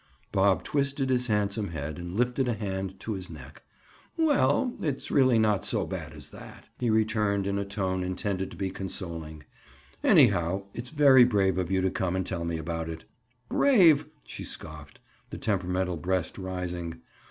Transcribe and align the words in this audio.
Bob 0.31 0.63
twisted 0.63 1.11
his 1.11 1.27
handsome 1.27 1.67
head 1.67 1.99
and 1.99 2.15
lifted 2.15 2.47
a 2.47 2.55
hand 2.55 2.99
to 2.99 3.13
his 3.13 3.29
neck. 3.29 3.61
"Well, 4.17 4.73
it's 4.81 5.11
really 5.11 5.37
not 5.37 5.63
so 5.63 5.85
bad 5.85 6.11
as 6.13 6.29
that," 6.29 6.69
he 6.79 6.89
returned 6.89 7.45
in 7.45 7.59
a 7.59 7.65
tone 7.65 8.03
intended 8.03 8.49
to 8.49 8.57
be 8.57 8.71
consoling. 8.71 9.43
"Anyhow, 10.03 10.63
it's 10.73 10.89
very 10.89 11.23
brave 11.23 11.59
of 11.59 11.69
you 11.69 11.81
to 11.81 11.91
come 11.91 12.15
and 12.15 12.25
tell 12.25 12.45
me 12.45 12.57
about 12.57 12.89
it." 12.89 13.05
"Brave!" 13.47 14.07
she 14.23 14.43
scoffed, 14.43 14.99
the 15.29 15.37
temperamental 15.37 15.97
breast 15.97 16.39
rising. 16.39 16.99